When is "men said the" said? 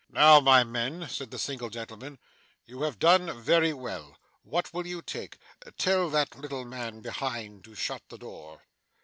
0.63-1.37